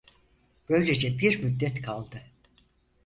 Böylece 0.69 1.19
bir 1.19 1.43
müddet 1.43 1.81
kaldı. 1.81 2.21